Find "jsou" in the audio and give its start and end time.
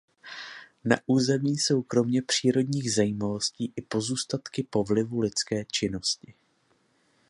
1.57-1.81